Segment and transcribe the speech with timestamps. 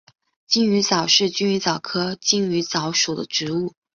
[0.47, 3.75] 金鱼藻是金鱼藻科金鱼藻属的植物。